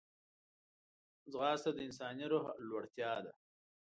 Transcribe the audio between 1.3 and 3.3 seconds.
ځغاسته د انساني روح لوړتیا